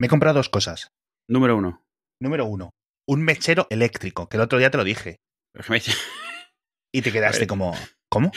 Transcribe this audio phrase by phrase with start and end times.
[0.00, 0.88] Me he comprado dos cosas.
[1.28, 1.84] Número uno.
[2.22, 2.70] Número uno,
[3.08, 5.16] un mechero eléctrico, que el otro día te lo dije.
[6.92, 7.72] Y te quedaste como,
[8.10, 8.32] ¿cómo?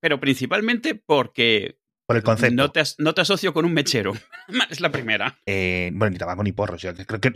[0.00, 1.76] Pero principalmente porque
[2.08, 2.54] Por el concepto.
[2.54, 4.14] no te, as- no te asocio con un mechero.
[4.70, 5.38] es la primera.
[5.46, 6.80] Eh, bueno, ni tabaco ni porros.
[6.80, 7.30] yo creo que,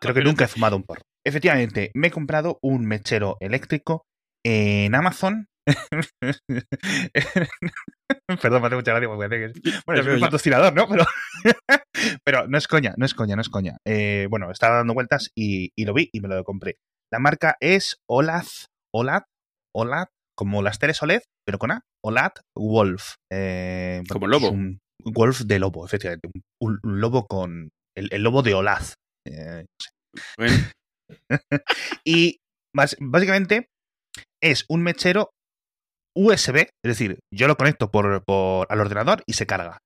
[0.00, 1.02] creo que nunca he fumado un porro.
[1.22, 4.06] Efectivamente, me he comprado un mechero eléctrico
[4.42, 5.48] en Amazon.
[8.42, 9.52] Perdón, me hace mucha gracia porque
[9.86, 10.88] Bueno, es un patrocinador, ¿no?
[10.88, 11.04] Pero,
[12.24, 13.76] pero no es coña, no es coña, no es coña.
[13.86, 16.76] Eh, bueno, estaba dando vueltas y, y lo vi y me lo compré.
[17.12, 18.46] La marca es Olad,
[18.94, 19.22] Olad,
[19.74, 23.14] Olad, como las teles OLED, pero con A, Olad Wolf.
[23.32, 24.50] Eh, Como lobo.
[24.50, 26.28] un Wolf de lobo, efectivamente.
[26.60, 27.70] Un, un lobo con.
[27.96, 28.94] El, el lobo de Olaz.
[29.26, 29.64] Eh,
[30.36, 30.54] Bueno,
[32.04, 32.38] y
[32.74, 33.68] básicamente
[34.42, 35.30] es un mechero
[36.16, 39.78] USB, es decir, yo lo conecto por, por- al ordenador y se carga.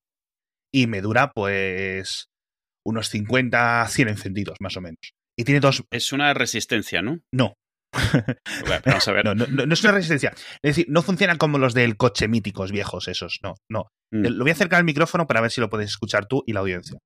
[0.73, 2.27] Y me dura, pues,
[2.87, 4.99] unos 50, 100 encendidos, más o menos.
[5.39, 5.85] Y tiene dos.
[5.91, 7.21] es una resistencia, ¿no?
[7.33, 7.55] No.
[8.67, 9.25] Bueno, vamos a ver.
[9.25, 10.33] No, no, no, no es una resistencia.
[10.63, 13.39] Es decir, no funcionan como los del coche míticos viejos, esos.
[13.43, 13.89] No, no.
[14.13, 14.27] Mm.
[14.27, 16.61] Lo voy a acercar al micrófono para ver si lo puedes escuchar tú y la
[16.61, 16.99] audiencia.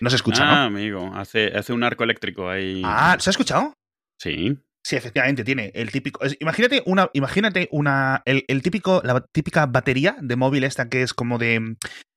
[0.00, 0.76] No se escucha, ah, ¿no?
[0.76, 2.82] amigo, hace, hace un arco eléctrico ahí.
[2.84, 3.74] Ah, ¿se ha escuchado?
[4.20, 4.58] Sí.
[4.84, 6.24] Sí, efectivamente, tiene el típico.
[6.24, 7.08] es- imagínate una.
[7.12, 8.22] Imagínate una.
[8.24, 9.00] El, el típico.
[9.04, 11.76] La típica batería de móvil esta que es como de.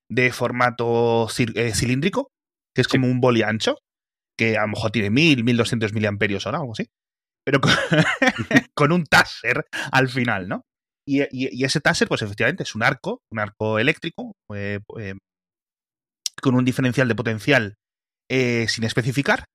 [0.09, 2.29] de formato eh, cilíndrico.
[2.75, 2.97] Que es Sí.
[2.97, 3.77] como un boli ancho.
[4.37, 6.87] Que a lo mejor tiene 1000, 1200 miliamperios hora, algo así.
[7.45, 7.71] Pero con,
[8.75, 10.63] con un taser al final, ¿no?
[11.07, 15.13] Y, y- y ese taser, pues efectivamente, es un arco, un arco eléctrico, eh, eh,
[16.41, 17.75] con un diferencial de potencial
[18.29, 19.45] eh, sin especificar.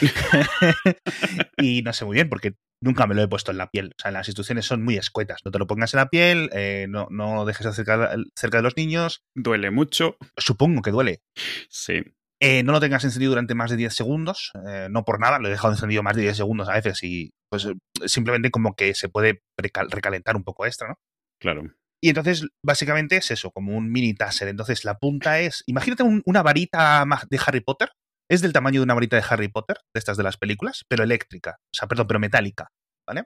[1.58, 3.92] y no sé muy bien, porque nunca me lo he puesto en la piel.
[3.98, 5.40] O sea, las instrucciones son muy escuetas.
[5.44, 8.76] No te lo pongas en la piel, eh, no, no dejes acerca, cerca de los
[8.76, 9.22] niños.
[9.36, 10.16] Duele mucho.
[10.36, 11.20] Supongo que duele.
[11.68, 12.02] Sí.
[12.40, 15.46] Eh, no lo tengas encendido durante más de 10 segundos, eh, no por nada, lo
[15.46, 17.68] he dejado encendido más de 10 segundos a veces y pues
[18.06, 20.94] simplemente como que se puede recalentar un poco extra, ¿no?
[21.40, 21.72] Claro.
[22.02, 24.48] Y entonces, básicamente es eso, como un mini taser.
[24.48, 25.62] Entonces, la punta es.
[25.66, 27.92] Imagínate un- una varita de Harry Potter.
[28.30, 31.04] Es del tamaño de una varita de Harry Potter, de estas de las películas, pero
[31.04, 31.56] eléctrica.
[31.58, 32.68] O sea, perdón, pero metálica.
[33.08, 33.24] ¿Vale?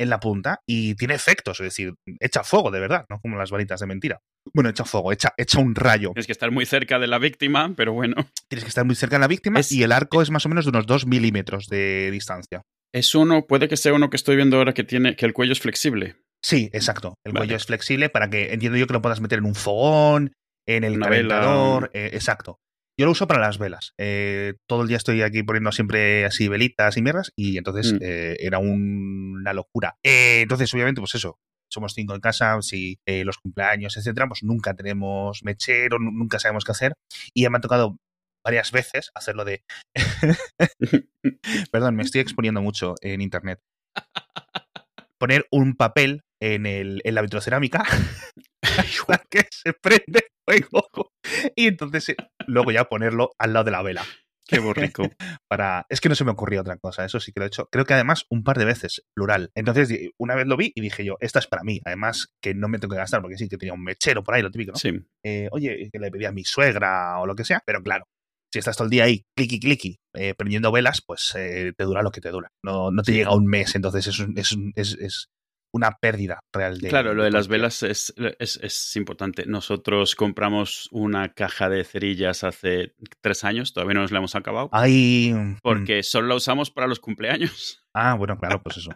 [0.00, 0.58] En la punta.
[0.68, 4.18] Y tiene efectos, es decir, echa fuego de verdad, no como las varitas de mentira.
[4.52, 6.10] Bueno, echa fuego, echa, echa un rayo.
[6.10, 8.16] Tienes que estar muy cerca de la víctima, pero bueno.
[8.48, 10.48] Tienes que estar muy cerca de la víctima Es- y el arco es más o
[10.48, 12.62] menos de unos 2 milímetros de distancia.
[12.92, 15.52] Es uno, puede que sea uno que estoy viendo ahora que tiene, que el cuello
[15.52, 16.16] es flexible.
[16.44, 17.14] Sí, exacto.
[17.24, 17.46] El Vale.
[17.46, 20.32] cuello es flexible para que entiendo yo que lo puedas meter en un fogón,
[20.68, 21.36] en el Una vela.
[21.36, 21.90] calentador.
[21.94, 22.58] eh, exacto.
[23.02, 23.94] Yo lo uso para las velas.
[23.98, 27.98] Eh, todo el día estoy aquí poniendo siempre así velitas y mierdas y entonces Mm.
[28.00, 29.96] eh, era un- una locura.
[30.04, 31.40] Eh, entonces, obviamente, pues eso.
[31.68, 36.38] Somos cinco en casa, si eh, los cumpleaños, etcétera, pues nunca tenemos mechero, nu- nunca
[36.38, 36.92] sabemos qué hacer.
[37.34, 37.96] Y ya me ha tocado
[38.44, 39.64] varias veces hacerlo de.
[41.72, 43.58] Perdón, me estoy exponiendo mucho en internet.
[45.18, 47.82] Poner un papel en, el, en la vitrocerámica
[49.30, 51.12] que se prende fuego.
[51.56, 54.04] Y entonces eh, luego ya ponerlo al lado de la vela.
[54.46, 55.02] Qué borrico.
[55.48, 55.86] Para...
[55.88, 57.68] Es que no se me ocurrió otra cosa, eso sí que lo he hecho.
[57.70, 59.50] Creo que además un par de veces, plural.
[59.54, 61.80] Entonces, una vez lo vi y dije yo, esta es para mí.
[61.84, 64.42] Además, que no me tengo que gastar, porque sí, que tenía un mechero por ahí,
[64.42, 64.78] lo típico, ¿no?
[64.78, 64.92] Sí.
[65.24, 68.04] eh, oye, que le pedí a mi suegra o lo que sea, pero claro,
[68.52, 72.02] si estás todo el día ahí, cliqui, cliqui, eh, prendiendo velas, pues eh, te dura
[72.02, 72.48] lo que te dura.
[72.62, 75.28] No, no te llega un mes, entonces es, es, es, es
[75.72, 76.88] una pérdida real de.
[76.88, 79.44] Claro, lo de las velas es, es, es importante.
[79.46, 84.68] Nosotros compramos una caja de cerillas hace tres años, todavía no nos la hemos acabado,
[84.72, 85.32] Ay.
[85.34, 87.78] mm, porque solo la usamos para los cumpleaños.
[87.94, 88.90] Ah, bueno, claro, pues eso.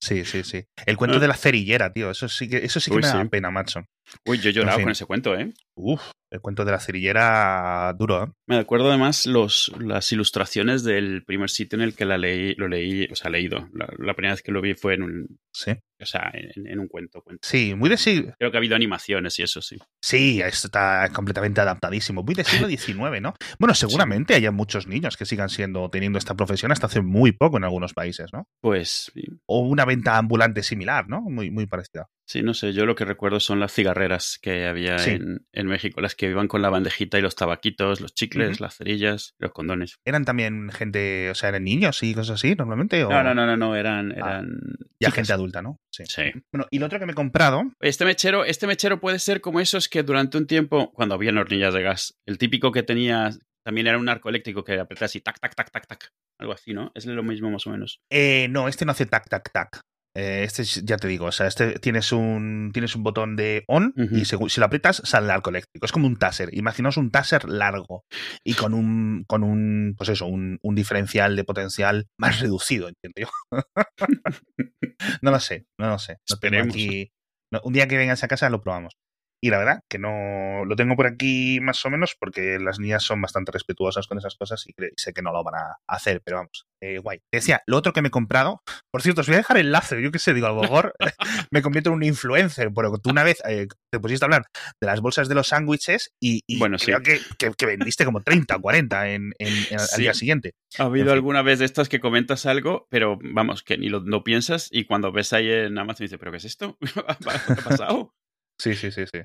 [0.00, 0.64] Sí, sí, sí.
[0.86, 1.20] El cuento Ah.
[1.20, 2.12] de la cerillera, tío.
[2.12, 3.28] Eso sí que, eso sí que Uy, me da sí.
[3.28, 3.84] pena, macho.
[4.24, 4.84] Uy, yo he llorado En fin.
[4.84, 5.52] con ese cuento, ¿eh?
[5.74, 6.00] Uf,
[6.36, 8.26] el cuento de la cerillera duro, ¿eh?
[8.46, 12.68] Me acuerdo además los, las ilustraciones del primer sitio en el que la leí, lo
[12.68, 13.68] leí, o sea, leído.
[13.72, 15.72] La, la primera vez que lo vi fue en un, Sí.
[16.00, 17.40] o sea, en, en un cuento, cuento.
[17.46, 18.34] Sí, muy de siglo.
[18.38, 19.78] Creo que ha habido animaciones y eso, sí.
[20.02, 22.22] Sí, esto está completamente adaptadísimo.
[22.22, 23.34] Muy del siglo XIX, ¿no?
[23.58, 27.56] Bueno, seguramente haya muchos niños que sigan siendo, teniendo esta profesión hasta hace muy poco
[27.56, 28.46] en algunos países, ¿no?
[28.60, 31.22] Pues sí, O una venta ambulante similar, ¿no?
[31.22, 32.06] Muy, muy parecida.
[32.26, 35.10] Sí, no sé, yo lo que recuerdo son las cigarreras que había Sí.
[35.12, 38.76] en, en México, las que iban con la bandejita y los tabaquitos, los chicles, las
[38.76, 39.96] cerillas, los condones.
[40.04, 43.02] ¿Eran también gente, o sea, eran niños y cosas así normalmente?
[43.04, 44.58] O No, no, no, no, no, eran, eran
[45.00, 45.78] Ya gente adulta, ¿no?
[45.90, 46.04] Sí.
[46.06, 46.22] Sí.
[46.52, 49.60] Bueno, y lo otro que me he comprado, Este mechero, este mechero puede ser como
[49.60, 53.30] esos que durante un tiempo, cuando habían hornillas de gas, el típico que tenía
[53.64, 56.10] también era un arco eléctrico que apretas y tac, tac, tac, tac, tac.
[56.38, 56.92] Algo así, ¿no?
[56.94, 58.00] Es lo mismo más o menos.
[58.10, 59.80] eh, no, este no hace tac, tac, tac.
[60.18, 63.64] Eh, este es- ya te digo, o sea, este tienes un tienes un botón de
[63.68, 65.84] on y según- si lo aprietas sale el arco eléctrico.
[65.84, 66.48] Es como un taser.
[66.54, 68.04] Imaginaos un taser largo
[68.42, 73.20] y con un con un pues eso, un, un diferencial de potencial más reducido, entiendo
[73.20, 73.28] yo.
[75.22, 76.16] no lo sé, no lo sé.
[76.26, 76.74] Esperemos.
[76.74, 77.12] aquí-
[77.52, 78.94] no, un día que vengas a casa lo probamos.
[79.42, 83.02] Y la verdad que no lo tengo por aquí más o menos porque las niñas
[83.04, 86.38] son bastante respetuosas con esas cosas y sé que no lo van a hacer, pero
[86.38, 87.18] vamos, eh, guay.
[87.30, 89.66] Te decía, lo otro que me he comprado, por cierto, os voy a dejar el
[89.66, 90.94] enlace, yo qué sé, digo, a lo mejor
[91.50, 94.46] me convierto en un influencer, pero tú una vez eh, te pusiste a hablar
[94.80, 96.86] de las bolsas de los sándwiches y, y Bueno, sí.
[96.86, 100.54] creo que, que- que vendiste como 30 o 40 en, en- en- al día siguiente.
[100.78, 101.14] Ha habido En fin.
[101.18, 104.84] alguna vez de estas que comentas algo, pero vamos, que ni lo no piensas y
[104.86, 106.76] cuando ves ahí en Amazon dices, ¿pero qué es esto?
[106.80, 108.14] ¿Qué ha pasado?
[108.58, 109.20] Sí, sí, sí, sí.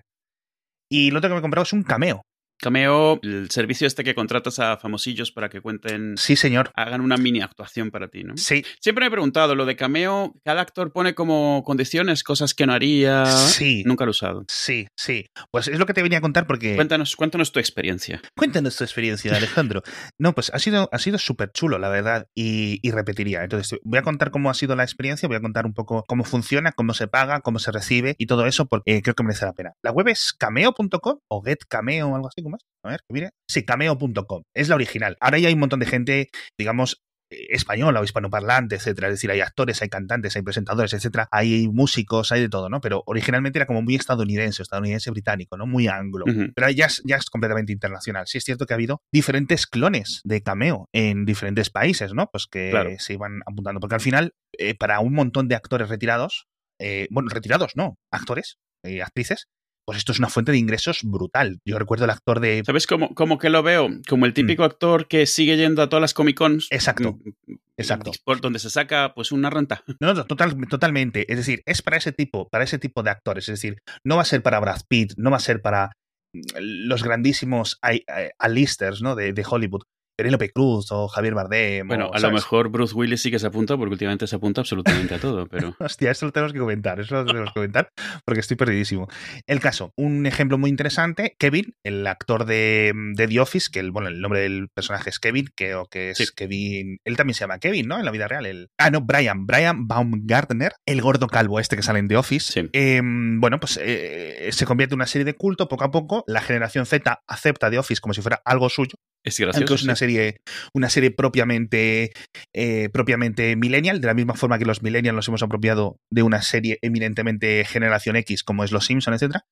[0.89, 2.23] Y lo otro que me he comprado es un cameo.
[2.61, 6.71] Cameo, el servicio este que contratas a famosillos para que cuenten, Sí, señor.
[6.75, 8.37] hagan una mini actuación para ti, ¿no?
[8.37, 12.65] Sí, Siempre me he preguntado, lo de Cameo, cada actor pone como condiciones, cosas que
[12.65, 13.25] no haría.
[13.25, 13.83] Sí.
[13.85, 14.45] Nunca lo he usado.
[14.47, 15.25] sí, sí.
[15.51, 16.75] Pues es lo que te venía a contar porque...
[16.75, 18.21] Cuéntanos, cuéntanos tu experiencia.
[18.37, 19.81] Cuéntanos tu experiencia, Alejandro.
[20.19, 23.43] No, pues ha sido, ha sido súper chulo, la verdad, y, y repetiría.
[23.43, 26.23] Entonces, voy a contar cómo ha sido la experiencia, voy a contar un poco cómo
[26.23, 29.53] funciona, cómo se paga, cómo se recibe y todo eso, porque creo que merece la
[29.53, 29.73] pena.
[29.81, 32.63] La web es cameo.com o getcameo o algo así, es?
[32.83, 33.30] A ver, mire.
[33.50, 34.44] Sí, cameo.com.
[34.56, 35.18] Es la original.
[35.19, 37.01] Ahora ya hay un montón de gente, digamos,
[37.31, 39.07] eh, española o hispanoparlante, etcétera.
[39.07, 41.27] Es decir, hay actores, hay cantantes, hay presentadores, etcétera.
[41.31, 42.81] Hay músicos, hay de todo, ¿no?
[42.81, 45.65] Pero originalmente era como muy estadounidense, estadounidense británico, ¿no?
[45.68, 46.25] Muy anglo.
[46.56, 48.25] Pero ya es, ya es completamente internacional.
[48.27, 52.27] Sí es cierto que ha habido diferentes clones de cameo en diferentes países, ¿no?
[52.31, 52.89] Pues que Claro.
[52.98, 53.80] se iban apuntando.
[53.80, 56.48] Porque al final, eh, para un montón de actores retirados,
[56.80, 59.45] eh, bueno, retirados no, actores, eh, actrices,
[59.85, 61.59] pues esto es una fuente de ingresos brutal.
[61.65, 62.63] Yo recuerdo el actor de...
[62.65, 63.89] ¿Sabes cómo, cómo que lo veo?
[64.07, 66.67] Como el típico actor que sigue yendo a todas las Comic Cons.
[66.71, 66.75] Mm.
[66.75, 68.11] Exacto, mm, exacto.
[68.23, 69.83] Por donde se saca pues una renta.
[69.99, 71.31] No, no, total, totalmente.
[71.31, 73.49] Es decir, es para ese tipo, para ese tipo de actores.
[73.49, 75.91] Es decir, no va a ser para Brad Pitt, no va a ser para
[76.33, 79.15] mm, los grandísimos I- I- A-listers, ¿no?
[79.15, 79.81] De, de Hollywood.
[80.21, 81.88] Penélope Cruz o Javier Bardem.
[81.88, 84.62] Bueno, o, a lo mejor Bruce Willis sí que se apunta, porque últimamente se apunta
[84.62, 85.75] absolutamente a todo, pero.
[85.79, 87.89] Hostia, eso lo tenemos que comentar, eso lo tenemos que comentar,
[88.23, 89.07] porque estoy perdidísimo.
[89.47, 93.91] El caso, un ejemplo muy interesante, Kevin, el actor de, de The Office, que el,
[93.91, 96.25] bueno, el nombre del personaje es Kevin, que, o que es Sí.
[96.35, 97.97] Kevin, él también se llama Kevin, ¿no?
[97.97, 98.45] En la vida real.
[98.45, 102.53] El, ah, no, Brian, Brian Baumgartner, el gordo calvo este que sale en The Office.
[102.53, 102.69] Sí.
[102.74, 106.41] Eh, bueno, pues eh, se convierte en una serie de culto poco a poco, la
[106.41, 109.75] generación Z acepta The Office como si fuera algo suyo, Es aunque gracioso.
[109.75, 110.41] es una serie,
[110.73, 112.12] una serie propiamente,
[112.53, 116.41] eh, propiamente millennial, de la misma forma que los millennials nos hemos apropiado de una
[116.41, 119.45] serie eminentemente generación X, como es Los Simpson, etcétera.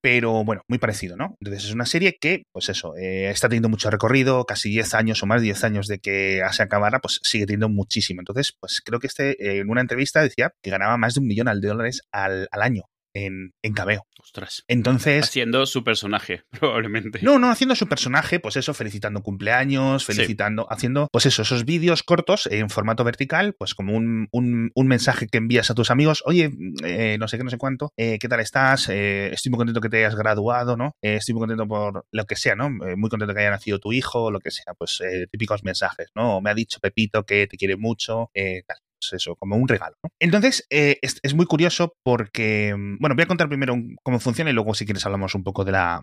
[0.00, 1.34] Pero bueno, muy parecido, ¿no?
[1.40, 5.20] Entonces es una serie que, pues eso, eh, está teniendo mucho recorrido, casi 10 años
[5.22, 8.20] o más de 10 años de que se acabara, pues sigue teniendo muchísimo.
[8.20, 11.26] Entonces, pues creo que este, eh, en una entrevista decía que ganaba más de un
[11.26, 12.84] millón de dólares al, al año
[13.26, 14.04] en, en cameo.
[14.20, 14.64] Ostras.
[14.68, 17.20] Entonces, Haciendo su personaje, probablemente.
[17.22, 20.12] no, no, haciendo su personaje, pues eso, felicitando cumpleaños, Sí.
[20.12, 24.86] felicitando, haciendo, pues eso, esos vídeos cortos en formato vertical, pues como un, un- un
[24.86, 26.50] mensaje que envías a tus amigos, oye,
[26.84, 28.88] eh, no sé qué, no sé cuánto, eh, ¿qué tal estás?
[28.88, 30.92] Eh, estoy muy contento que te hayas graduado, ¿no?
[31.00, 32.70] Estoy muy contento por lo que sea, ¿no?
[32.70, 35.00] Muy contento que haya nacido tu hijo, lo que sea, pues
[35.30, 36.40] típicos mensajes, ¿no?
[36.40, 38.78] Me ha dicho Pepito que te quiere mucho, eh, tal.
[39.00, 39.94] Pues eso, como un regalo.
[40.02, 40.10] ¿no?
[40.20, 44.50] Entonces, eh, es, es muy curioso porque, mm, bueno, voy a contar primero cómo funciona
[44.50, 46.00] y luego, si quieres, hablamos un poco de la,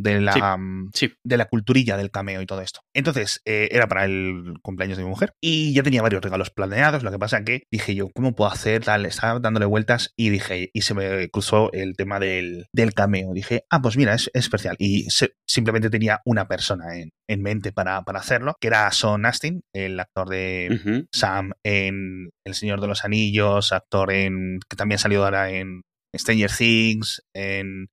[0.00, 0.40] de la, Sí.
[0.40, 1.12] mm, Sí.
[1.24, 2.80] de la culturilla del cameo y todo esto.
[2.94, 7.02] Entonces, eh, era para el cumpleaños de mi mujer y ya tenía varios regalos planeados.
[7.02, 8.84] Lo que pasa que dije yo, ¿cómo puedo hacer?
[8.84, 13.32] Tal, estaba dándole vueltas y dije, y se me cruzó el tema del, del cameo.
[13.34, 14.76] Dije, ah, pues mira, es, es especial.
[14.78, 19.26] Y se- simplemente tenía una persona en, en mente para, para hacerlo, que era Son
[19.26, 21.06] Astin, el actor de.
[21.12, 25.82] Sam en El Señor de los Anillos, actor en que también ha salido ahora en
[26.16, 27.88] Stranger Things, en,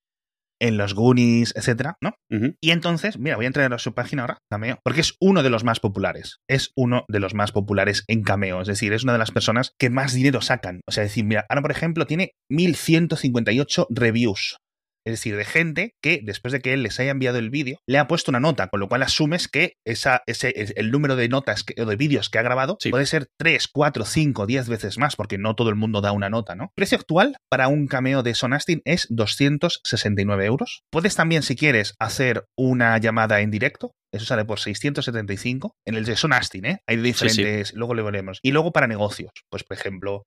[0.60, 2.16] en Los Goonies, etcétera, ¿no?
[2.62, 5.50] Y entonces, mira, voy a entrar a su página ahora, Cameo, porque es uno de
[5.50, 6.40] los más populares.
[6.50, 8.62] Es uno de los más populares en Cameo.
[8.62, 10.82] Es decir, es una de las personas que más dinero sacan.
[10.88, 14.58] O sea, es decir, mira, ahora por ejemplo tiene 1158 reviews.
[15.06, 18.00] Es decir, de gente que después de que él les haya enviado el vídeo, le
[18.00, 21.30] ha puesto una nota, con lo cual asumes que esa, ese, es- el número de
[21.30, 22.90] notas que- o de vídeos que ha grabado Sí.
[22.90, 26.30] puede ser 3, 4, 5, 10 veces más, porque no todo el mundo da una
[26.30, 26.72] nota, ¿no?
[26.76, 30.82] Precio actual para un cameo de Son Astin es 269 euros.
[30.92, 33.92] Puedes también, si quieres, hacer una llamada en directo.
[34.14, 35.76] Eso sale por 675.
[35.86, 36.80] En el de Son Astin, ¿eh?
[36.88, 37.74] Hay diferentes.
[37.74, 38.40] Luego lo veremos.
[38.42, 39.32] Y luego para negocios.
[39.52, 40.24] Pues, por ejemplo,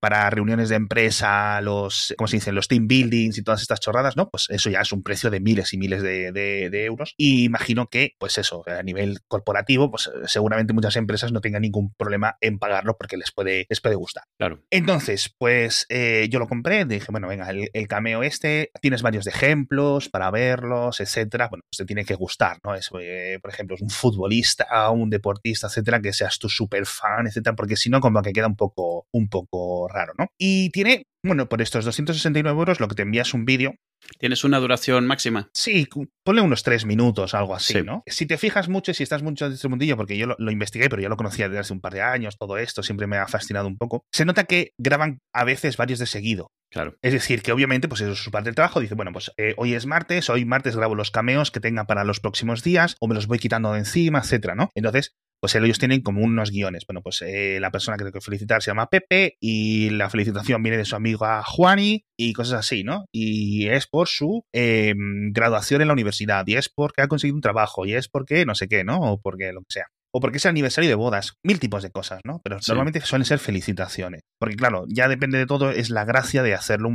[0.00, 2.52] para reuniones de empresa, los, ¿cómo se dice?
[2.52, 4.28] Los team buildings y todas estas chorradas, ¿no?
[4.30, 7.14] Pues eso ya es un precio de miles y miles de, de euros.
[7.16, 11.92] Y imagino que, pues eso, a nivel corporativo, pues seguramente muchas empresas no tengan ningún
[11.94, 14.24] problema en pagarlo porque les puede, les puede gustar.
[14.38, 14.62] Claro.
[14.70, 20.08] Entonces, pues eh, yo lo compré, dije, bueno, venga, el, cameo este, tienes varios ejemplos
[20.08, 21.48] para verlos, etcétera.
[21.48, 22.74] Bueno, pues te tiene que gustar, ¿no?
[22.74, 27.26] Es, eh, por ejemplo, es un futbolista, un deportista, etcétera, que seas tu super fan,
[27.26, 30.26] etcétera, porque si no, como que queda un poco, un poco raro, ¿no?
[30.38, 33.74] Y tiene, bueno, por estos 269 euros, lo que te envías un vídeo
[34.18, 35.50] ¿Tienes una duración máxima?
[35.52, 35.88] Sí,
[36.24, 38.02] ponle unos tres minutos, algo así, ¿no?
[38.06, 40.88] Si te fijas mucho y si estás mucho en este mundillo, porque yo lo, investigué,
[40.88, 43.26] pero ya lo conocía desde hace un par de años, todo esto siempre me ha
[43.26, 46.50] fascinado un poco, se nota que graban a veces varios de seguido.
[46.70, 46.96] Claro.
[47.00, 48.80] Es decir, que obviamente, pues eso es su parte del trabajo.
[48.80, 52.04] Dice, bueno, pues eh, hoy es martes, hoy martes grabo los cameos que tenga para
[52.04, 54.70] los próximos días, o me los voy quitando de encima, etcétera, ¿no?
[54.74, 56.84] Entonces, pues ellos tienen como unos guiones.
[56.86, 60.62] Bueno, pues eh, la persona que tengo que felicitar se llama Pepe y la felicitación
[60.62, 63.04] viene de su amiga Juani y cosas así, ¿no?
[63.12, 67.42] Y es por su em, graduación en la universidad y es porque ha conseguido un
[67.42, 68.98] trabajo y es porque no sé qué, ¿no?
[69.00, 69.86] O porque lo que sea.
[70.12, 72.40] O porque es el aniversario de bodas, mil tipos de cosas, ¿no?
[72.42, 74.22] Pero normalmente suelen ser felicitaciones.
[74.40, 76.90] Porque claro, ya depende de todo, es la gracia de hacerlo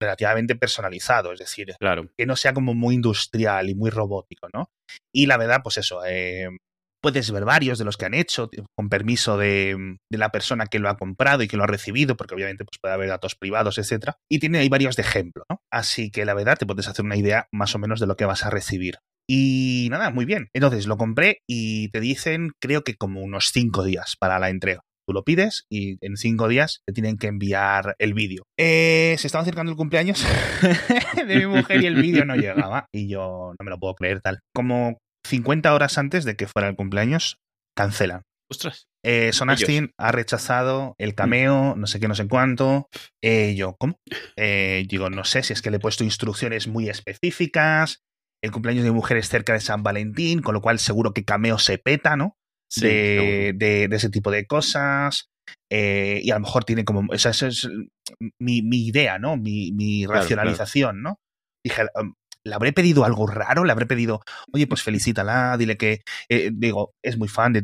[0.00, 2.08] relativamente personalizado, es decir, claro.
[2.16, 4.70] que no sea como muy industrial y muy robótico, ¿no?
[5.12, 6.48] Y la verdad, pues eso, eh,
[7.00, 10.88] puedes ver varios de los que han hecho con permiso de, la persona que lo
[10.88, 14.16] ha comprado y que lo ha recibido, porque obviamente pues, puede haber datos privados, etcétera.
[14.30, 15.60] Y tiene ahí varios de ejemplo, ¿no?
[15.72, 18.24] Así que la verdad te puedes hacer una idea más o menos de lo que
[18.24, 18.96] vas a recibir.
[19.30, 20.48] Y nada, muy bien.
[20.54, 24.80] Entonces lo compré y te dicen, creo que como unos cinco días para la entrega.
[25.06, 28.42] Tú lo pides y en cinco días te tienen que enviar el vídeo.
[28.58, 30.22] Eh, se estaba acercando el cumpleaños
[31.26, 32.86] de mi mujer y el vídeo no llegaba.
[32.92, 34.40] Y yo no me lo puedo creer tal.
[34.54, 37.38] Como 50 horas antes de que fuera el cumpleaños,
[37.76, 38.22] cancelan.
[38.50, 38.88] Ostras.
[39.04, 42.88] Eh, Son Astin ha rechazado el cameo, no sé qué, no sé cuánto.
[43.22, 44.00] Eh, yo, ¿cómo?
[44.36, 48.02] Eh, digo, no sé si es que le he puesto instrucciones muy específicas.
[48.42, 51.24] El cumpleaños de mi mujer es cerca de San Valentín, con lo cual seguro que
[51.24, 52.36] cameo se peta, ¿no?
[52.76, 55.30] de, de, ese tipo de cosas.
[55.70, 57.12] y a lo mejor tiene como.
[57.12, 57.68] Esa, es
[58.38, 59.36] mi, idea, ¿no?
[59.36, 61.18] Mi, racionalización, ¿no?
[61.64, 61.82] Dije,
[62.48, 66.92] le habré pedido algo raro, le habré pedido, oye, pues felicítala, dile que, eh, digo,
[67.02, 67.62] es muy fan de,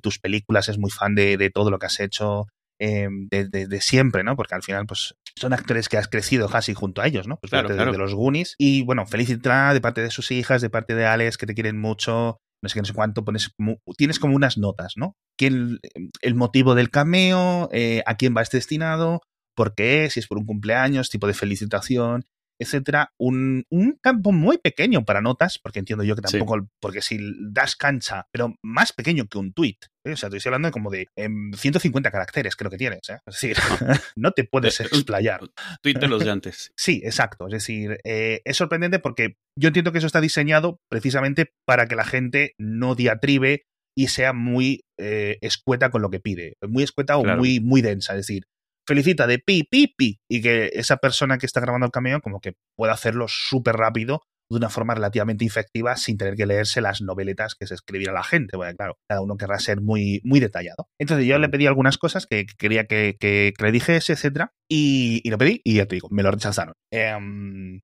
[0.00, 2.46] tus películas, es muy fan de, todo lo que has hecho
[2.78, 4.36] em, de, siempre, ¿no?
[4.36, 7.38] Porque al final, pues, son actores que has crecido casi junto a ellos, ¿no?
[7.38, 8.54] Pues claro, de, los Goonies.
[8.58, 11.78] Y bueno, felicítala de parte de sus hijas, de parte de Alex, que te quieren
[11.78, 13.50] mucho, no sé qué, no sé cuánto, pones
[13.96, 15.16] tienes como unas notas, ¿no?
[15.36, 15.80] ¿Quién,
[16.20, 19.20] el motivo del cameo, eh, a quién va este destinado,
[19.54, 22.24] por qué, si es por un cumpleaños, tipo de felicitación,
[22.60, 23.64] etcétera, un,
[24.00, 28.54] campo muy pequeño para notas, porque entiendo yo que tampoco, porque si das cancha, pero
[28.62, 30.12] más pequeño que un tweet, ¿eh?
[30.12, 33.18] o sea, estoy hablando de como de 150 em, caracteres, creo que tienes, ¿eh?
[33.26, 33.56] es decir,
[34.16, 35.40] no te puedes eh, explayar.
[35.82, 36.72] De los de antes.
[36.76, 41.86] Sí, exacto, es decir, es sorprendente porque yo entiendo que eso está diseñado precisamente para
[41.86, 43.64] que la gente no diatribe
[43.96, 48.26] y sea muy escueta con lo que pide, muy escueta o muy, muy densa, es
[48.26, 48.44] decir,
[48.86, 52.40] felicita de pi, pi, pi, y que esa persona que está grabando el cameo como
[52.40, 57.00] que pueda hacerlo súper rápido de una forma relativamente efectiva sin tener que leerse las
[57.00, 58.56] noveletas que se escribiera la gente.
[58.56, 60.88] Bueno, claro, cada uno querrá ser muy, muy detallado.
[60.98, 65.38] Entonces yo le pedí algunas cosas que quería que, que, le dijese, etcétera, y, lo
[65.38, 66.74] pedí y ya te digo, me lo rechazaron.
[66.92, 67.80] Em,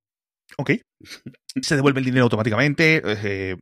[0.59, 0.73] ok.
[1.63, 3.57] Se devuelve el dinero automáticamente, eh,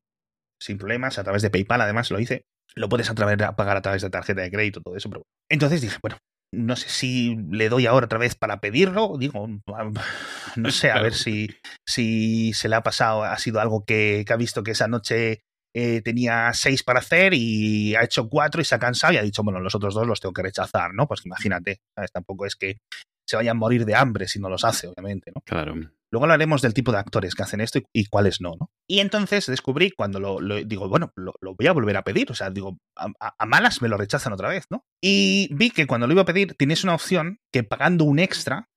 [0.60, 2.44] sin problemas, a través de PayPal además lo hice.
[2.74, 5.22] Lo puedes a través de, pagar a través de tarjeta de crédito, todo eso, pero
[5.48, 6.18] entonces dije, bueno,
[6.52, 9.48] no sé si le doy ahora otra vez para pedirlo, digo,
[10.56, 11.48] no sé, a ver si,
[11.86, 15.42] si se le ha pasado, ha sido algo que, ha visto que esa noche
[15.74, 19.22] eh, tenía seis para hacer y ha hecho cuatro y se ha cansado y ha
[19.22, 21.06] dicho, bueno, los otros dos los tengo que rechazar, ¿no?
[21.06, 21.80] Pues imagínate,
[22.12, 22.78] Tampoco es que
[23.26, 25.42] se vayan a morir de hambre si no los hace, obviamente, ¿no?
[25.42, 25.74] Claro.
[26.10, 28.70] Luego hablaremos del tipo de actores que hacen esto y, cuáles no, ¿no?
[28.88, 32.50] Y entonces descubrí cuando lo, digo, bueno, lo, voy a volver a pedir, o sea,
[32.50, 34.84] digo, a, malas me lo rechazan otra vez, ¿no?
[35.02, 38.68] Y vi que cuando lo iba a pedir tienes una opción que pagando un extra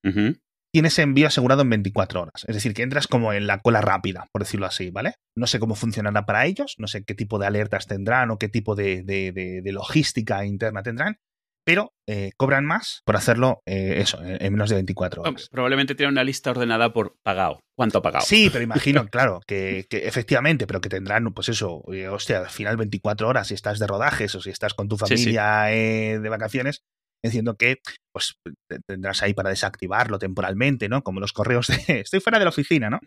[0.74, 2.44] tienes envío asegurado en 24 horas.
[2.48, 5.16] Es decir, que entras como en la cola rápida, por decirlo así, ¿vale?
[5.36, 8.48] No sé cómo funcionará para ellos, no sé qué tipo de alertas tendrán o qué
[8.48, 11.18] tipo de logística interna tendrán,
[11.64, 15.48] pero eh, cobran más por hacerlo eh, eso, en, menos de 24 horas.
[15.50, 17.60] Probablemente tienen una lista ordenada por pagado.
[17.76, 18.24] ¿Cuánto ha pagado?
[18.24, 22.76] Sí, pero imagino, claro, que, efectivamente, pero que tendrán, pues eso, eh, hostia, al final
[22.76, 26.82] 24 horas si estás de rodajes o si estás con tu familia de vacaciones,
[27.22, 27.78] entiendo que
[28.12, 28.34] pues
[28.86, 31.02] tendrás ahí para desactivarlo temporalmente, ¿no?
[31.02, 33.00] Como los correos de estoy fuera de la oficina, ¿no?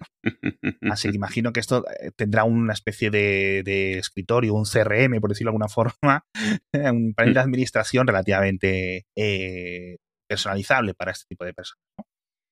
[0.89, 5.51] Así que imagino que esto eh, tendrá una especie de, escritorio, un CRM, por decirlo
[5.51, 6.25] de alguna forma,
[6.73, 11.83] un panel de administración relativamente eh, personalizable para este tipo de personas.
[11.97, 12.05] ¿no?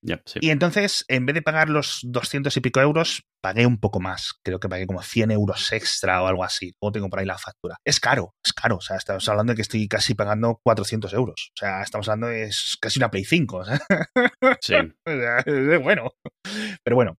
[0.03, 0.39] Yep, sí.
[0.41, 4.33] Y entonces, en vez de pagar los 200 y pico euros, pagué un poco más.
[4.43, 6.73] Creo que pagué como 100 euros extra o algo así.
[6.81, 7.77] O tengo por ahí la factura.
[7.85, 8.77] Es caro, es caro.
[8.77, 11.51] O sea, estamos hablando de que estoy casi pagando 400 euros.
[11.55, 13.57] O sea, estamos hablando de es casi una Play 5.
[13.57, 13.79] o sea.
[14.61, 14.75] Sí.
[15.05, 16.11] O sea, es bueno.
[16.83, 17.17] Pero bueno,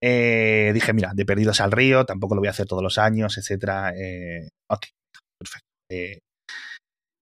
[0.00, 3.36] eh, dije, mira, de perdidos al río, tampoco lo voy a hacer todos los años,
[3.38, 3.92] etcétera.
[3.96, 4.86] Eh, ok,
[5.38, 5.68] perfecto.
[5.90, 6.20] Eh,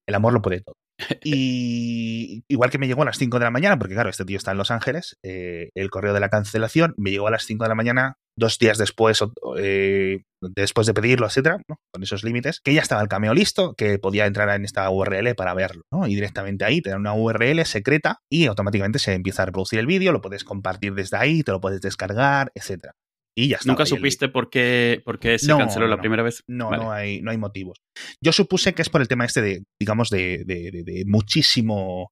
[0.06, 0.74] el amor lo puede todo.
[1.22, 4.36] Y igual que me llegó a las 5 de la mañana, porque claro, este tío
[4.36, 7.64] está en Los Ángeles, eh, el correo de la cancelación me llegó a las 5
[7.64, 9.20] de la mañana, dos días después,
[9.58, 11.76] eh, después de pedirlo, etcétera, ¿no?
[11.92, 15.34] con esos límites, que ya estaba el cameo listo, que podía entrar en esta URL
[15.34, 16.06] para verlo, ¿no?
[16.06, 19.86] Y directamente ahí te dan una URL secreta y automáticamente se empieza a reproducir el
[19.86, 22.94] vídeo, lo puedes compartir desde ahí, te lo puedes descargar, etcétera.
[23.38, 23.70] Y ya está.
[23.70, 26.00] ¿Nunca supiste por qué, por qué se No, canceló la no.
[26.02, 26.42] primera vez?
[26.48, 26.82] No, Vale.
[26.82, 27.78] no, hay, no hay motivos.
[28.20, 32.10] Yo supuse que es por el tema este de, digamos, de, de- de- de muchísimo,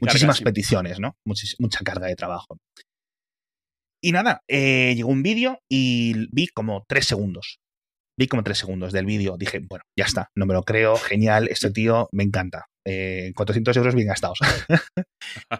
[0.00, 1.16] muchísimas peticiones, ¿no?
[1.26, 2.58] Muchis- mucha carga de trabajo.
[4.00, 7.58] Y nada, eh, llegó un vídeo y vi como tres segundos.
[8.16, 9.36] Vi como tres segundos del vídeo.
[9.36, 12.66] Dije, bueno, ya está, no me lo creo, genial, este tío me encanta.
[12.86, 14.38] Eh, 400 euros bien gastados.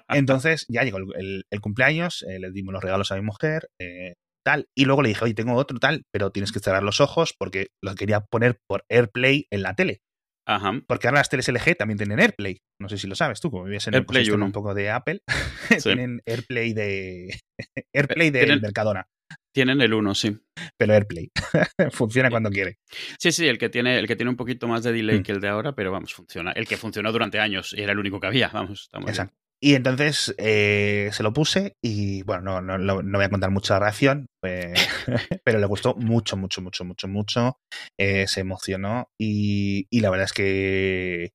[0.08, 3.68] Entonces ya llegó el, el- el cumpleaños, eh, le dimos los regalos a mi mujer,
[3.80, 4.14] eh,
[4.44, 7.34] tal, y luego le dije, oye, tengo otro tal, pero tienes que cerrar los ojos
[7.38, 10.00] porque lo quería poner por AirPlay en la tele.
[10.46, 10.80] Ajá.
[10.86, 12.58] Porque ahora las teles LG también tienen AirPlay.
[12.80, 14.44] No sé si lo sabes tú, como vives en el AirPlay 1.
[14.46, 15.20] un poco de Apple,
[15.82, 15.82] Sí.
[15.90, 17.38] tienen AirPlay de
[17.94, 19.06] AirPlay de Tienen- Mercadona,
[19.54, 20.38] Tienen el 1, sí.
[20.78, 21.30] pero AirPlay
[21.92, 22.78] funciona cuando quiere.
[23.18, 25.22] Sí, sí, el que tiene, el que tiene un poquito más de delay Mm.
[25.22, 26.52] que el de ahora, pero vamos, funciona.
[26.52, 28.88] El que funcionó durante años y era el único que había, vamos.
[29.06, 29.34] Exacto.
[29.60, 33.74] Y entonces eh, se lo puse y bueno, no, no, no- voy a contar mucho
[33.74, 34.72] la reacción, eh,
[35.44, 37.58] pero le gustó mucho, mucho, mucho, mucho, mucho.
[37.98, 41.30] Eh, se emocionó y, y la verdad es que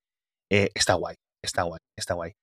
[0.51, 2.33] eh, está guay, está guay, está guay.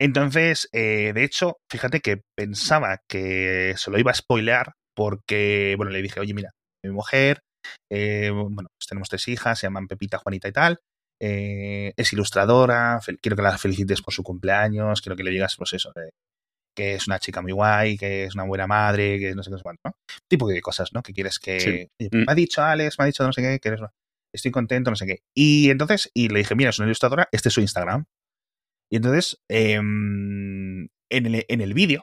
[0.00, 6.02] Entonces, de hecho, fíjate que pensaba que se lo iba a spoilear porque, bueno, le
[6.02, 6.50] dije, oye, mira,
[6.84, 7.40] mi mujer,
[7.90, 10.78] bueno, pues tenemos tres hijas, se llaman Pepita, Juanita y tal.
[11.26, 15.72] Eh, es ilustradora, quiero que la felicites por su cumpleaños, quiero que le digas, pues
[15.72, 15.90] eso,
[16.76, 19.62] que es una chica muy guay, que es una buena madre, que no sé qué,
[19.62, 19.92] cuánto, ¿no?
[20.28, 21.02] Tipo de cosas, ¿no?
[21.02, 21.60] Que quieres que...
[21.60, 22.08] Sí.
[22.10, 22.18] Mm.
[22.18, 23.80] Me ha dicho Alex, me ha dicho no sé qué, que eres...
[24.34, 25.20] Estoy contento, no sé qué.
[25.34, 28.04] Y entonces, y le dije, mira, es una ilustradora, este es su Instagram.
[28.90, 32.02] Y entonces, em, en el, en el vídeo,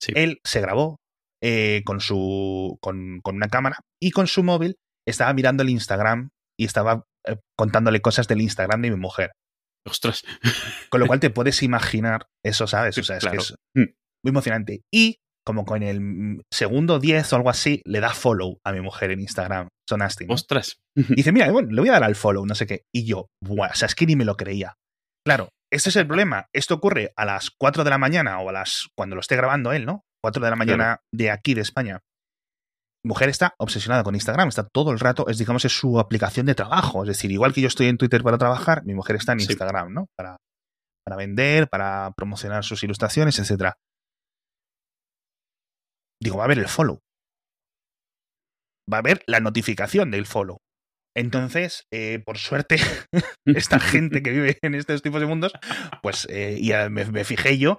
[0.00, 0.12] Sí.
[0.14, 1.00] él se grabó
[1.42, 6.30] eh, con su con, con una cámara y con su móvil estaba mirando el Instagram
[6.58, 9.32] y estaba eh, contándole cosas del Instagram de mi mujer.
[9.86, 10.22] Ostras.
[10.90, 12.96] Con lo cual te puedes imaginar eso, ¿sabes?
[12.98, 13.38] O sea, es Claro.
[13.38, 13.54] que es
[14.24, 14.82] muy emocionante.
[14.92, 19.10] Y como con el segundo 10 o algo así, le da follow a mi mujer
[19.10, 19.66] en Instagram.
[19.88, 20.28] Son Astin.
[20.28, 20.34] ¿no?
[20.34, 20.76] Ostras.
[20.96, 22.82] Y dice, mira, bueno, le voy a dar al follow, no sé qué.
[22.94, 24.74] Y yo, buah, o sea, es que ni me lo creía.
[25.26, 26.46] Claro, este es el problema.
[26.54, 28.86] Esto ocurre a las 4 de la mañana o a las.
[28.96, 30.04] cuando lo esté grabando él, ¿no?
[30.22, 31.98] 4 de la mañana de aquí, de España.
[33.04, 36.54] Mujer está obsesionada con Instagram, está todo el rato, es digamos, es su aplicación de
[36.54, 37.02] trabajo.
[37.02, 39.46] Es decir, igual que yo estoy en Twitter para trabajar, mi mujer está en Sí.
[39.50, 40.06] Instagram, ¿no?
[40.16, 40.36] Para,
[41.04, 43.74] para vender, para promocionar sus ilustraciones, etcétera.
[46.22, 47.00] Digo, va a ver el follow.
[48.92, 50.58] Va a ver la notificación del follow.
[51.16, 52.76] Entonces, eh, por suerte,
[53.46, 55.52] esta gente que vive en estos tipos de mundos,
[56.02, 57.78] pues, eh, y me, me fijé yo,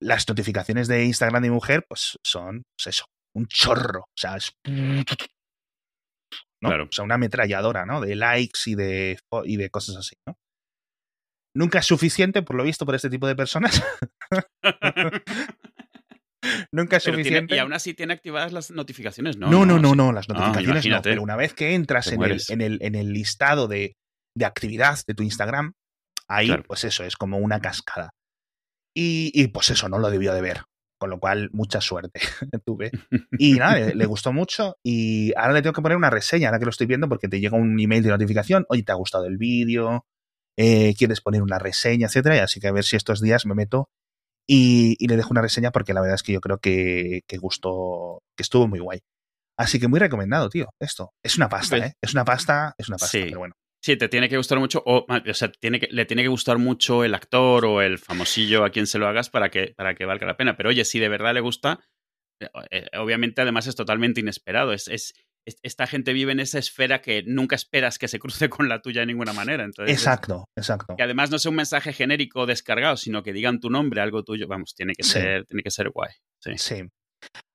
[0.00, 4.00] las notificaciones de Instagram de mi mujer, pues son, pues eso, un chorro.
[4.00, 4.52] O sea, es.
[4.66, 5.04] ¿no?
[6.68, 6.84] Claro.
[6.84, 8.00] O sea, una ametralladora, ¿no?
[8.00, 10.36] De likes y de, y de cosas así, ¿no?
[11.54, 13.82] Nunca es suficiente, por lo visto, por este tipo de personas.
[16.72, 17.54] Nunca es Pero tiene- suficiente.
[17.56, 19.48] y aún así tiene activadas las notificaciones, ¿no?
[19.50, 21.02] No, no, no, no, las Ah, notificaciones no.
[21.02, 23.94] Pero una vez que entras en el, en, el, en el listado de,
[24.36, 25.72] de actividad de tu Instagram,
[26.28, 26.64] ahí, Claro.
[26.66, 28.10] pues eso, es como una cascada.
[28.96, 30.62] Y, y, pues eso, no lo debió de ver.
[31.02, 32.20] Con lo cual, mucha suerte
[32.64, 32.92] tuve.
[33.40, 34.76] Y nada, le, le gustó mucho.
[34.84, 37.40] Y ahora le tengo que poner una reseña, ahora que lo estoy viendo, porque te
[37.40, 38.66] llega un email de notificación.
[38.68, 40.06] Oye, ¿te ha gustado el vídeo?
[40.56, 42.36] Eh, ¿Quieres poner una reseña, etcétera?
[42.36, 43.90] Y así que a ver si estos días me meto
[44.48, 47.36] y, y le dejo una reseña porque la verdad es que yo creo que, que
[47.38, 49.00] gustó, que estuvo muy guay.
[49.58, 51.14] Así que muy recomendado, tío, esto.
[51.20, 51.94] Es una pasta, Pues- ¿eh?
[52.00, 53.24] Es una pasta, es una pasta, Sí.
[53.24, 53.54] pero bueno.
[53.84, 56.56] Sí, te tiene que gustar mucho, o, o sea, tiene que, le tiene que gustar
[56.58, 60.04] mucho el actor o el famosillo a quien se lo hagas para que, para que
[60.04, 60.56] valga la pena.
[60.56, 61.80] Pero oye, si de verdad le gusta,
[62.40, 64.72] eh, eh, obviamente además es totalmente inesperado.
[64.72, 65.14] Es, es,
[65.44, 68.80] es- esta gente vive en esa esfera que nunca esperas que se cruce con la
[68.82, 69.64] tuya de ninguna manera.
[69.64, 70.94] Entonces, es- Exacto, exacto.
[70.96, 74.46] que además no sea un mensaje genérico descargado, sino que digan tu nombre, algo tuyo.
[74.46, 75.10] Vamos, tiene que Sí.
[75.14, 76.10] ser, tiene que ser guay.
[76.38, 76.52] Sí.
[76.56, 76.82] Sí.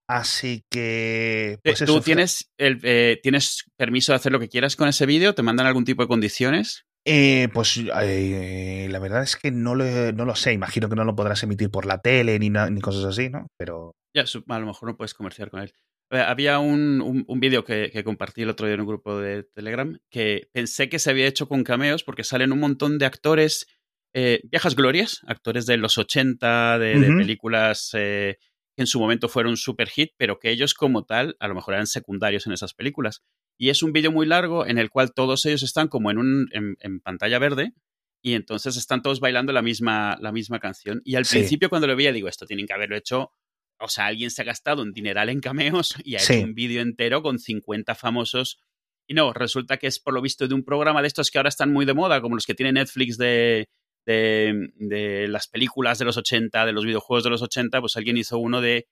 [0.07, 1.53] Así que.
[1.53, 4.87] Eh, Pues ¿Tú eso, tienes, el, eh, tienes permiso de hacer lo que quieras con
[4.87, 5.35] ese vídeo?
[5.35, 6.85] ¿Te mandan algún tipo de condiciones?
[7.05, 10.53] Eh, pues eh, la verdad es que no lo, no lo sé.
[10.53, 13.47] Imagino que no lo podrás emitir por la tele ni, ni cosas así, ¿no?
[13.57, 13.95] Pero.
[14.13, 15.73] Ya, a lo mejor no puedes comerciar con él.
[16.09, 19.97] Había un, un, vídeo que, que, compartí el otro día en un grupo de Telegram
[20.09, 23.67] que pensé que se había hecho con cameos porque salen un montón de actores,
[24.13, 28.37] eh, viejas glorias, actores de los 80, de, de películas eh,
[28.77, 31.73] que en su momento fueron super hit, pero que ellos como tal a lo mejor
[31.73, 33.23] eran secundarios en esas películas.
[33.57, 36.47] Y es un vídeo muy largo en el cual todos ellos están como en, un,
[36.53, 37.73] en, pantalla verde
[38.21, 41.01] y entonces están todos bailando la misma, la misma canción.
[41.03, 43.31] Y al principio cuando lo veía digo, esto tienen que haberlo hecho
[43.79, 46.81] o sea, alguien se ha gastado un dineral en cameos y ha hecho un vídeo
[46.81, 48.59] entero con 50 famosos.
[49.07, 51.49] Y no, resulta que es por lo visto de un programa de estos que ahora
[51.49, 53.69] están muy de moda, como los que tiene Netflix de,
[54.07, 58.37] de, las películas de los 80, de los videojuegos de los 80, pues alguien hizo
[58.37, 58.87] uno de,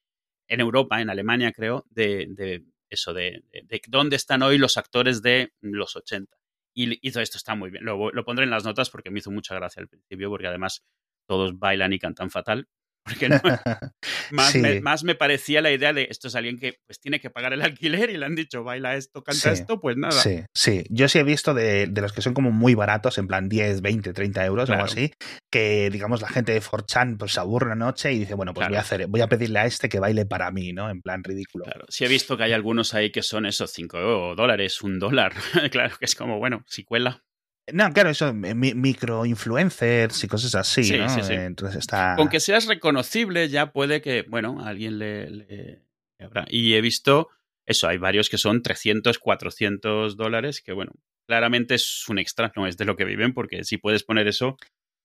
[0.47, 5.21] en Europa, en Alemania creo, de, de eso, de, de, dónde están hoy los actores
[5.21, 6.38] de los 80.
[6.73, 7.86] Y hizo esto, está muy bien.
[7.86, 10.84] Lo, lo pondré en las notas porque me hizo mucha gracia al principio, porque además
[11.25, 12.67] todos bailan y cantan fatal.
[13.06, 13.39] Porque no,
[14.32, 17.30] más, me, más, me, parecía la idea de esto es alguien que pues tiene que
[17.30, 20.20] pagar el alquiler y le han dicho baila esto, canta esto, pues nada.
[20.20, 20.84] Sí, sí.
[20.89, 23.82] Yo sí he visto de, de, los que son como muy baratos, en plan 10,
[23.82, 25.12] 20, 30 euros o algo así,
[25.52, 28.68] que digamos la gente de 4chan pues se aburre una noche y dice, bueno, pues
[28.68, 30.89] voy a hacer, voy a pedirle a este que baile para mí, ¿no?
[30.89, 31.65] En plan ridículo.
[31.65, 35.34] Claro, sí he visto que hay algunos ahí que son esos 5 dólares, un dólar.
[35.72, 37.24] claro, que es como, bueno, si cuela.
[37.73, 41.10] No, claro, eso, microinfluencers y cosas así, sí, ¿no?
[41.10, 41.34] Sí, sí.
[41.34, 42.15] Entonces está...
[42.15, 45.82] Con que seas reconocible ya puede que, bueno, a alguien le, le,
[46.19, 46.45] habrá.
[46.47, 47.30] Y he visto,
[47.65, 50.91] eso, hay varios que son 300, 400 dólares, que bueno,
[51.25, 54.58] claramente es un extra, no es de lo que viven, porque si puedes poner eso,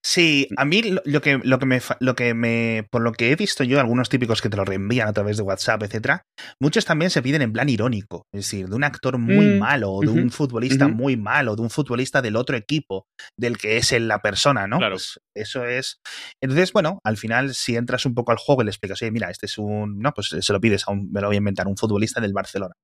[0.03, 2.87] Sí, a mí lo que, lo que, me, lo que me.
[2.91, 5.43] Por lo que he visto yo, algunos típicos que te lo reenvían a través de
[5.43, 6.25] WhatsApp, etcétera,
[6.59, 8.27] muchos también se piden en plan irónico.
[8.33, 11.63] Es decir, de un actor muy mm, malo, o de un futbolista muy malo, de
[11.63, 13.05] un futbolista del otro equipo,
[13.37, 14.79] del que es la persona, ¿no?
[14.79, 14.95] Claro.
[14.95, 16.01] Pues eso es.
[16.43, 19.31] Entonces, bueno, al final, si entras un poco al juego y le explicas, oye, mira,
[19.31, 19.99] este es un.
[19.99, 21.11] No, pues se lo pides a un.
[21.13, 22.75] Me lo voy a inventar, un futbolista del Barcelona.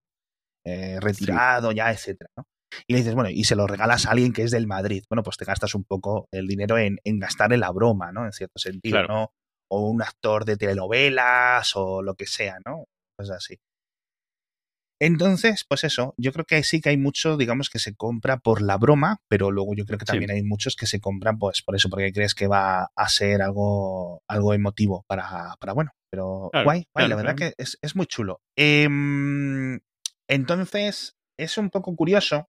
[0.67, 2.45] Eh, retirado ya, etcétera, ¿no?
[2.87, 5.05] Y le dices, bueno, y se lo regalas a alguien que es del Madrid.
[5.09, 8.25] Bueno, pues te gastas un poco el dinero en, en gastar en la broma, ¿no?
[8.25, 9.33] En cierto sentido, ¿no?
[9.69, 12.85] O un actor de telenovelas o lo que sea, ¿no?
[13.17, 13.59] Pues así.
[14.99, 18.63] Entonces, pues eso, yo creo que sí que hay mucho, digamos, que se compra por
[18.63, 21.77] la broma, pero luego yo creo que también hay muchos que se compran, pues, por
[21.77, 26.87] eso, porque crees que va a ser algo, algo emotivo para, para bueno, pero guay,
[26.95, 28.41] guay, la verdad que es, es, muy chulo.
[28.57, 28.89] Eh,
[30.29, 32.49] entonces, es un poco curioso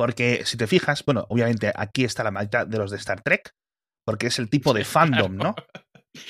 [0.00, 3.50] porque si te fijas, bueno, obviamente aquí está la mitad de los de Star Trek,
[4.06, 5.54] porque es el tipo de fandom, ¿no?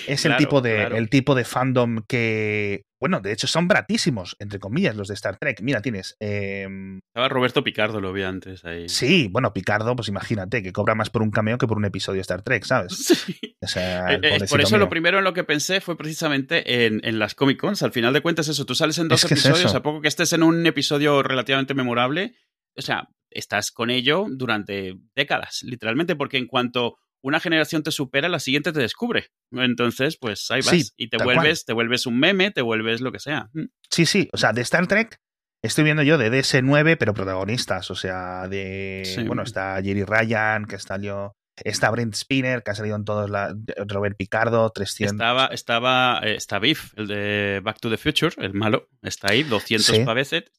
[0.08, 4.58] Es el, tipo de, el tipo de fandom que, bueno, de hecho son baratísimos, entre
[4.58, 5.60] comillas, los de Star Trek.
[5.62, 6.16] Mira, tienes...
[6.18, 6.66] Eh,
[7.14, 8.88] Estaba Roberto Picardo, lo vi antes ahí.
[8.88, 12.16] Sí, bueno, Picardo, pues imagínate, que cobra más por un cameo que por un episodio
[12.16, 12.96] de Star Trek, ¿sabes?
[13.24, 13.56] Sí.
[13.62, 17.00] O sea, eh, eh, por eso lo primero en lo que pensé fue precisamente en,
[17.04, 17.84] en, las Comic Cons.
[17.84, 20.42] Al final de cuentas, eso, tú sales en dos episodios, a poco que estés en
[20.42, 22.34] un episodio relativamente memorable,
[22.76, 28.28] o sea, estás con ello durante décadas, literalmente, porque en cuanto una generación te supera,
[28.28, 29.26] la siguiente te descubre.
[29.52, 30.94] Entonces, pues ahí vas.
[30.96, 33.50] y te vuelves, te vuelves un meme, te vuelves lo que sea.
[33.52, 33.66] Mm.
[33.90, 34.28] Sí, sí.
[34.32, 35.18] O sea, de Star Trek
[35.62, 37.90] estoy viendo yo de DS9, pero protagonistas.
[37.90, 39.24] O sea, de.
[39.26, 41.36] Bueno, está Jerry Ryan, que salió.
[41.62, 43.54] Está Brent Spinner, que ha salido en todos la
[43.86, 45.12] Robert Picardo, 300.
[45.12, 48.88] Estaba, estaba, eh, está Biff, el de Back to the Future, el malo.
[49.02, 50.04] Está ahí, 200 sí.
[50.04, 50.50] paveset.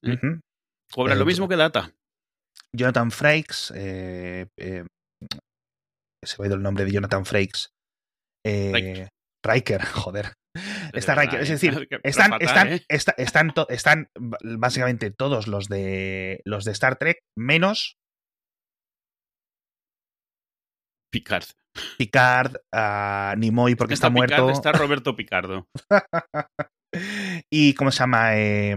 [0.92, 1.92] Cobra lo mismo que Data.
[2.76, 4.86] Jonathan Frakes, eh, eh,
[6.24, 7.70] se me ha ido el nombre de Jonathan Frakes.
[8.46, 9.08] Eh,
[9.46, 10.34] Riker, joder.
[10.94, 12.86] Está Riker, es decir, están, están, ¿eh?
[12.90, 14.10] están, están,
[14.58, 17.98] básicamente todos los de los de Star Trek, menos
[21.12, 21.44] Picard.
[21.98, 24.50] Picard, uh, Nimoy porque está, está muerto.
[24.50, 25.68] está Roberto Picardo.
[27.52, 28.38] y ¿cómo se llama?
[28.38, 28.76] Eh,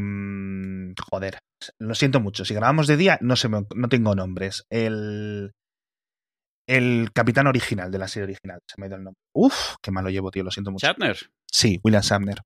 [1.01, 1.39] joder,
[1.79, 2.45] lo siento mucho.
[2.45, 4.67] Si grabamos de día, no, se me, no tengo nombres.
[4.71, 5.53] El,
[6.67, 9.21] el capitán original de la serie original, se me ha ido el nombre.
[9.35, 10.87] Uf, qué malo llevo, tío, lo siento mucho.
[10.87, 11.19] Shatner.
[11.51, 12.39] Sí, William Shatner,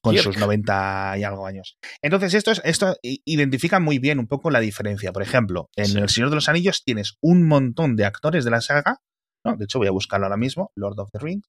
[0.00, 1.76] con sus 90 y algo años.
[2.02, 5.12] Entonces, esto, es, esto identifica muy bien un poco la diferencia.
[5.12, 5.98] Por ejemplo, en sí.
[5.98, 8.98] El Señor de los Anillos tienes un montón de actores de la saga,
[9.44, 9.56] ¿no?
[9.56, 11.46] De hecho, voy a buscarlo ahora mismo, Lord of the Rings.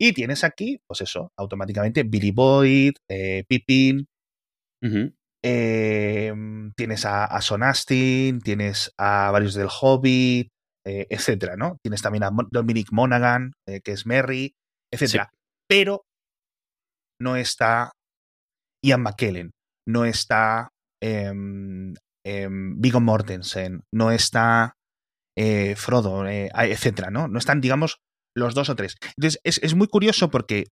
[0.00, 4.06] Y tienes aquí, pues eso, automáticamente Billy Boyd, eh, Pippin,
[4.82, 5.14] uh -huh.
[5.42, 6.32] Eh,
[6.76, 10.48] tienes a, a, Son Astin, tienes a varios del Hobbit,
[10.84, 11.76] eh, etcétera, ¿no?
[11.82, 14.54] Tienes también a Dominic Monaghan, eh, que es Merry,
[14.90, 15.28] etcétera.
[15.30, 15.38] Sí.
[15.68, 16.04] Pero
[17.20, 17.92] no está
[18.82, 19.50] Ian McKellen,
[19.86, 20.70] no está
[21.02, 21.30] eh,
[22.24, 24.74] Viggo Mortensen, no está
[25.36, 27.28] eh, Frodo, etcétera, ¿no?
[27.28, 27.98] No están, digamos,
[28.34, 28.96] los dos o tres.
[29.16, 30.68] Entonces, es, es, muy curioso porque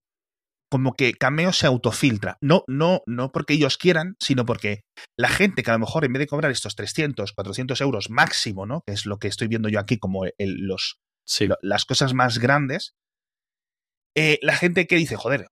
[0.70, 2.38] como que Cameo se autofiltra.
[2.40, 4.82] No, no, no porque ellos quieran, sino porque
[5.16, 8.66] la gente que a lo mejor en vez de cobrar estos 300, 400 euros máximo,
[8.66, 8.82] ¿no?
[8.86, 11.48] Que es lo que estoy viendo yo aquí como el, los, sí.
[11.62, 12.94] las cosas más grandes,
[14.16, 15.48] eh, la gente que dice, joder,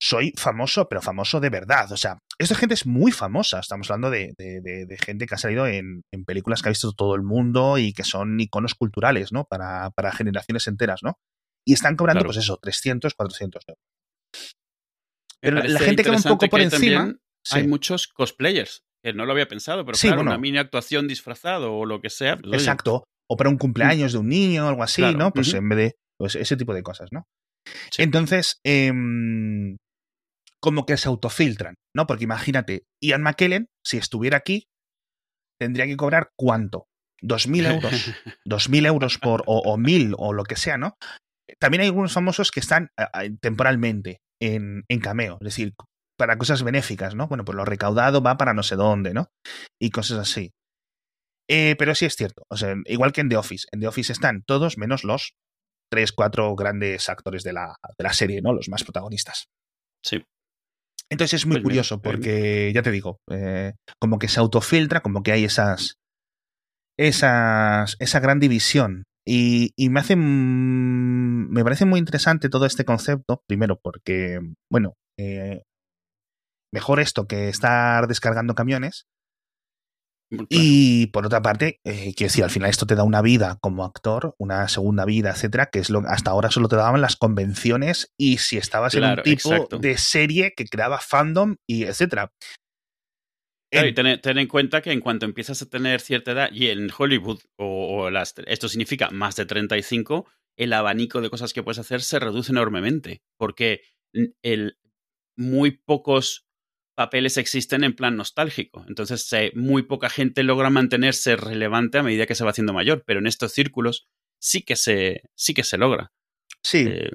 [0.00, 1.90] soy famoso, pero famoso de verdad.
[1.92, 3.60] O sea, esta gente es muy famosa.
[3.60, 6.92] Estamos hablando de, de, de, gente que ha salido en, en, películas que ha visto
[6.92, 9.44] todo el mundo y que son iconos culturales, ¿no?
[9.44, 11.18] Para, para generaciones enteras, ¿no?
[11.66, 12.28] Y están cobrando, Claro.
[12.28, 13.95] pues eso, 300, 400 euros.
[15.50, 17.14] Pero la gente que va un poco por encima.
[17.44, 17.58] Sí.
[17.58, 20.30] Hay muchos cosplayers, que no lo había pensado, pero Sí, claro, bueno.
[20.32, 22.36] una mini actuación disfrazado o lo que sea.
[22.36, 23.04] pues, Exacto.
[23.28, 25.32] O para un cumpleaños de un niño o algo así, Claro, ¿no?
[25.32, 25.94] Pues en vez de.
[26.18, 27.24] Pues ese tipo de cosas, ¿no?
[27.92, 28.02] Sí.
[28.02, 29.76] Entonces, em,
[30.60, 32.06] como que se autofiltran, ¿no?
[32.06, 34.66] Porque imagínate, Ian McKellen, si estuviera aquí,
[35.60, 36.86] tendría que cobrar cuánto?
[37.22, 37.92] ¿2.000 euros?
[38.48, 40.96] ¿2.000 euros por, o, o 1.000 o lo que sea, ¿no?
[41.60, 45.74] También hay algunos famosos que están a- a- temporalmente en, en cameo, es decir,
[46.18, 47.28] para cosas benéficas, ¿no?
[47.28, 49.28] Bueno, pues lo recaudado va para no sé dónde, ¿no?
[49.80, 50.52] Y cosas así.
[51.48, 54.12] Eh, pero sí es cierto, o sea, igual que en The Office, en The Office
[54.12, 55.34] están todos menos los
[55.90, 58.52] tres, cuatro grandes actores de la, de la serie, ¿no?
[58.52, 59.46] Los más protagonistas.
[60.04, 60.24] Sí.
[61.08, 65.02] Entonces es muy Pues curioso eh, porque, ya te digo, eh, como que se autofiltra,
[65.02, 65.94] como que hay esas,
[66.98, 69.04] esas, esa gran división.
[69.26, 74.94] Y, y me hace, mm, me parece muy interesante todo este concepto, primero porque, bueno,
[75.18, 75.62] eh,
[76.72, 79.06] mejor esto que estar descargando camiones.
[80.28, 80.46] Claro.
[80.50, 83.84] Y por otra parte, eh, quiero decir, al final esto te da una vida como
[83.84, 88.12] actor, una segunda vida, etcétera, que es lo hasta ahora solo te daban las convenciones
[88.18, 89.78] y si estabas en un tipo exacto.
[89.78, 92.32] de serie que creaba fandom y etcétera.
[93.76, 96.68] Claro, y ten, ten en cuenta que en cuanto empiezas a tener cierta edad, y
[96.68, 101.62] en Hollywood, o, o las, esto significa más de 35, el abanico de cosas que
[101.62, 103.22] puedes hacer se reduce enormemente.
[103.36, 103.82] Porque
[104.42, 104.78] el,
[105.36, 106.46] muy pocos
[106.94, 108.84] papeles existen en plan nostálgico.
[108.88, 113.04] Entonces, eh, muy poca gente logra mantenerse relevante a medida que se va haciendo mayor.
[113.06, 114.08] Pero en estos círculos
[114.40, 116.12] sí que se, sí que se logra.
[116.66, 117.10] Sí, Eh,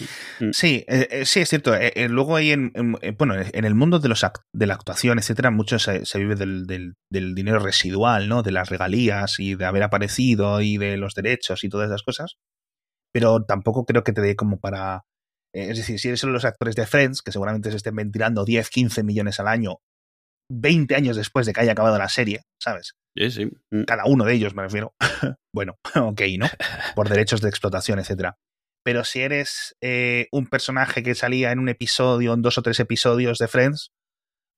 [0.53, 1.73] sí, eh, eh, sí, es cierto.
[1.75, 5.19] Eh, luego hay en, en- bueno, en el mundo de los act- de la actuación,
[5.19, 8.43] etcétera, mucho se, se vive del, del- del dinero residual, ¿no?
[8.43, 12.35] De las regalías y de haber aparecido y de los derechos y todas esas cosas.
[13.13, 15.01] Pero tampoco creo que te dé como para.
[15.53, 19.03] es decir, si eres los actores de Friends, que seguramente se estén ventilando 10, 15
[19.03, 19.77] millones al año,
[20.49, 22.93] 20 años después de que haya acabado la serie, ¿sabes?
[23.17, 23.45] sí, sí.
[23.71, 23.83] Mm.
[23.83, 24.93] cada uno de ellos me refiero.
[25.53, 26.47] bueno, ok, ¿no?
[26.95, 28.37] Por derechos de explotación, etcétera.
[28.83, 32.79] Pero si eres eh, un personaje que salía en un episodio, en dos o tres
[32.79, 33.91] episodios de Friends,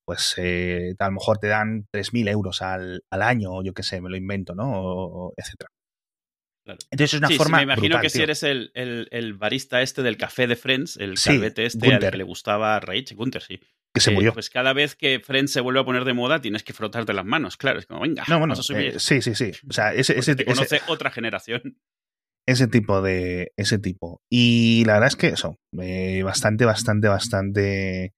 [0.05, 3.83] pues eh, a lo mejor te dan 3.000 euros al, al año, o yo qué
[3.83, 4.71] sé, me lo invento, ¿no?
[4.71, 5.69] O, o etcétera.
[6.65, 6.79] Claro.
[6.91, 7.57] Entonces es una sí, sí, forma.
[7.57, 10.95] me imagino brutal, que si eres el, el- el barista este del café de Friends,
[10.97, 12.11] el Sí, calvete este al Gunther.
[12.11, 13.59] que le gustaba a Rage, Gunther, sí.
[13.93, 14.33] que se Eh, murió.
[14.33, 17.25] Pues cada vez que Friends se vuelve a poner de moda, tienes que frotarte las
[17.25, 17.57] manos.
[17.57, 18.95] Claro, es como, venga, no, bueno, vamos a subir.
[18.95, 19.51] eh, sí, sí, sí.
[19.69, 21.77] O sea, ese, ese, te ese- conoce otra generación.
[22.47, 24.19] Ese tipo de ese tipo.
[24.31, 28.11] Y la verdad es que eso eh, bastante bastante bastante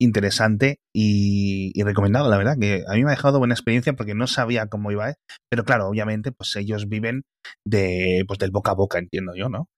[0.00, 4.14] interesante y, y recomendado la verdad que a mí me ha dejado buena experiencia porque
[4.14, 5.14] no sabía cómo iba a ir
[5.48, 7.22] pero claro obviamente pues ellos viven
[7.64, 9.68] de pues del boca a boca entiendo yo no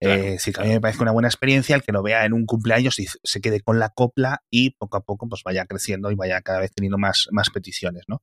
[0.00, 2.24] Claro, eh, sí que a mí me parece una buena experiencia el que lo vea
[2.24, 5.66] en un cumpleaños y se quede con la copla y poco a poco pues vaya
[5.66, 8.18] creciendo y vaya cada vez teniendo más más peticiones no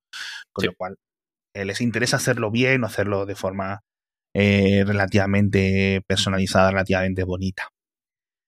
[0.53, 0.67] con Sí.
[0.67, 0.95] lo cual
[1.53, 3.81] eh, les interesa hacerlo bien o hacerlo de forma
[4.35, 7.69] eh, relativamente personalizada, relativamente bonita.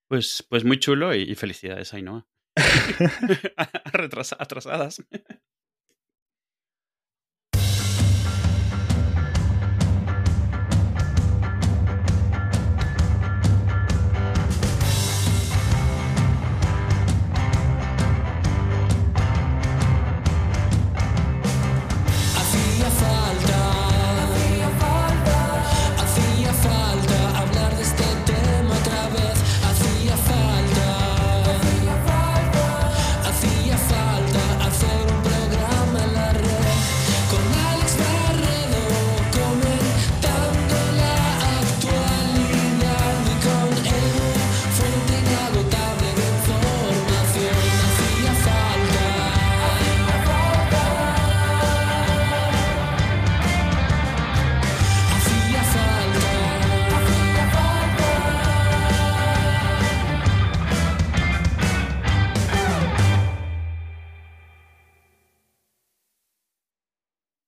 [0.08, 2.26] Pues, pues muy chulo y, y felicidades, Ainhoa.
[3.92, 5.02] Retrasa- atrasadas.